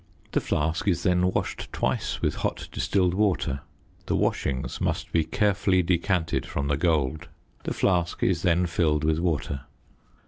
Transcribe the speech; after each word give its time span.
The 0.31 0.41
flask 0.41 0.87
is 0.87 1.03
then 1.03 1.29
washed 1.31 1.71
twice 1.71 2.23
with 2.23 2.37
hot 2.37 2.69
distilled 2.71 3.13
water; 3.13 3.61
the 4.07 4.15
washings 4.15 4.81
must 4.81 5.11
be 5.11 5.23
carefully 5.23 5.83
decanted 5.83 6.43
from 6.43 6.69
the 6.69 6.75
gold. 6.75 7.27
The 7.65 7.73
flask 7.75 8.23
is 8.23 8.41
then 8.41 8.65
filled 8.65 9.03
with 9.03 9.19
water. 9.19 9.65